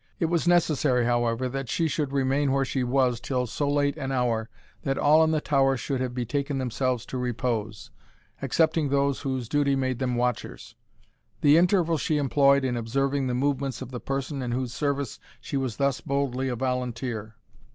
[0.19, 4.11] It was necessary, however, that she should remain where she was till so late an
[4.11, 4.49] hour,
[4.81, 7.91] that all in the tower should have betaken themselves to repose,
[8.41, 10.73] excepting those whose duty made them watchers.
[11.41, 15.55] The interval she employed in observing the movements of the person in whose service she
[15.55, 17.35] was thus boldly a volunteer.